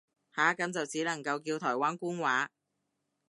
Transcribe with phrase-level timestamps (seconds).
[0.35, 2.49] 下，咁只能夠叫台灣官話